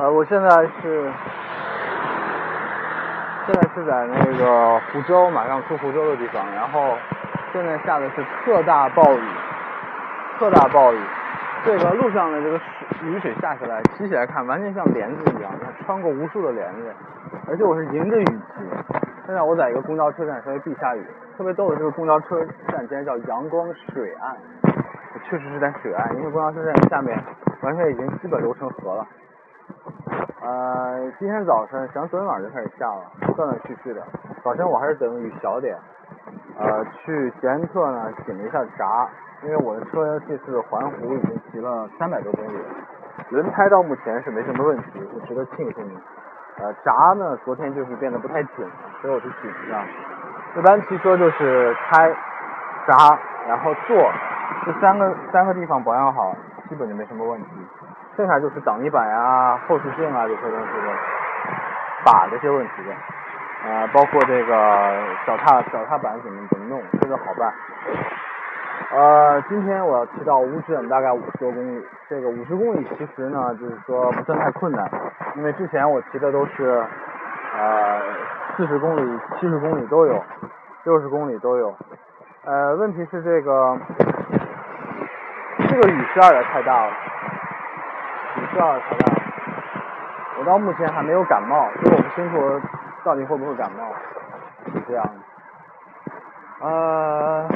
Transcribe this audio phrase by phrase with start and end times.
[0.00, 0.48] 呃，我现在
[0.80, 1.12] 是
[3.46, 6.96] 现在是在那个湖州，马上出湖州的地方，然后
[7.52, 9.22] 现在下的是特大暴雨，
[10.38, 10.98] 特大暴雨。
[11.66, 16.94] 这个路上的这个水雨水下下来，骑起来看完全像帘子一样，它穿过无数的帘子，
[17.46, 18.64] 而且我是迎着雨骑。
[19.26, 21.04] 现在我在一个公交车站，稍微避下雨。
[21.36, 24.34] 特别逗的这个公交车站竟然叫阳光水岸，
[25.28, 27.22] 确实是在水岸，因为公交车站下面
[27.60, 29.06] 完全已经基本流成河了。
[30.42, 34.02] 呃，今天早晨，想昨天晚上就开始下了，断断续续的。
[34.42, 35.76] 早晨我还是等雨小点，
[36.58, 39.06] 呃，去捷安特呢检了一下闸。
[39.42, 42.58] 因为我的车这次环湖已经骑了三百多公里，
[43.30, 46.00] 轮胎到目前是没什么问题，是值得庆幸。
[46.56, 48.66] 呃，闸呢，昨天就是变得不太紧，
[49.02, 49.84] 所以我去紧一下。
[50.56, 52.10] 一般骑车就是胎、
[52.86, 53.96] 闸，然后座
[54.66, 56.34] 这三个三个地方保养好，
[56.68, 57.48] 基本就没什么问题。
[58.16, 60.92] 剩下就是挡泥板呀、后视镜啊这些东西的
[62.04, 62.94] 把这些问题的。
[63.62, 64.54] 呃，包括这个
[65.26, 67.52] 脚踏脚踏板怎么怎么弄，这个好办。
[68.90, 71.86] 呃，今天我要骑到乌镇，大概五十多公里。
[72.08, 74.90] 这个五十公里其实呢，就是说不算太困难，
[75.36, 76.82] 因为之前我骑的都是
[77.56, 78.00] 呃
[78.56, 80.22] 四十公里、七十公里都有，
[80.84, 81.74] 六十公里都有。
[82.44, 83.78] 呃，问题是这个
[85.70, 86.92] 这个雨势有点太大了，
[88.36, 89.22] 雨势有点太大了。
[90.40, 92.60] 我到目前还没有感冒，所以我不清楚
[93.04, 93.94] 到底会不会感冒，
[94.74, 96.66] 是这样的。
[96.66, 97.48] 呃。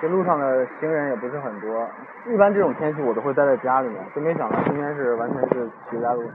[0.00, 1.88] 这路上的行人也不是很多，
[2.26, 6.34] 一般这种天气我都会待在家里面，真没想到今天是完全是骑在路上。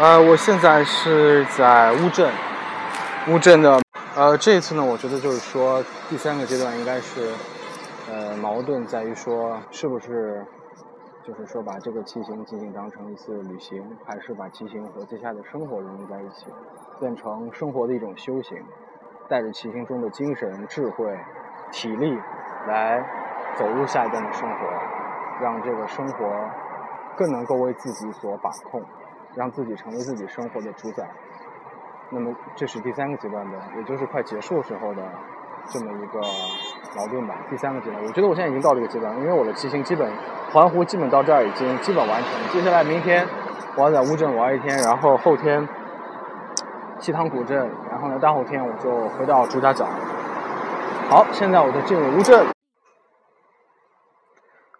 [0.00, 2.28] 呃，我现在是在乌镇，
[3.28, 3.80] 乌镇的，
[4.16, 7.30] 呃，这一次呢，我觉得就是说第三个阶段应该是，
[8.10, 10.44] 呃，矛盾在于说是不是，
[11.24, 16.46] 就是说把这个骑行仅仅当成一次旅行，还是把骑行和接下来的生活融入在一起，
[16.98, 18.64] 变成生活的一种修行，
[19.28, 21.18] 带着骑行中的精神智慧。
[21.70, 22.18] 体力
[22.66, 23.04] 来
[23.54, 24.66] 走入下一段的生活，
[25.38, 26.48] 让这个生活
[27.14, 28.82] 更能够为自己所把控，
[29.34, 31.06] 让自己成为自己生活的主宰。
[32.08, 35.02] 那么这是第三个阶段的，也就是快结束时候的
[35.66, 36.20] 这么一个
[36.96, 37.34] 矛盾吧。
[37.50, 40.10] 第三个阶段，我觉得我现在已经到这个阶段，因为我的骑行基本
[40.52, 42.30] 环湖基本到这儿已经基本完成。
[42.52, 43.26] 接下来明天
[43.76, 45.68] 我要在乌镇玩一天，然后后天
[47.00, 49.86] 西塘古镇，然后呢大后天我就回到朱家角。
[51.10, 52.46] 好，现在我就进入乌镇。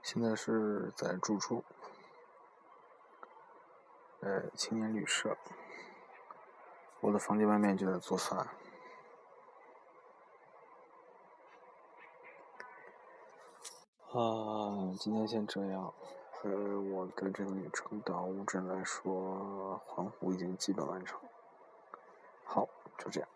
[0.02, 1.62] 现在是在住处，
[4.20, 5.36] 呃，青年旅社。
[7.00, 8.46] 我的房间外面就在做饭。
[14.12, 15.92] 啊，今天先这样。
[16.42, 21.20] 呃，我的这个旅程到乌镇来说，环湖已经基本完成。
[22.42, 23.28] 好，就这样。